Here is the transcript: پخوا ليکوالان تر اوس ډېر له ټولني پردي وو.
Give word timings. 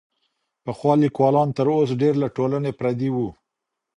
پخوا 0.63 0.93
ليکوالان 1.03 1.49
تر 1.57 1.67
اوس 1.73 1.89
ډېر 2.01 2.13
له 2.23 2.27
ټولني 2.35 2.71
پردي 2.79 3.09
وو. 3.11 3.27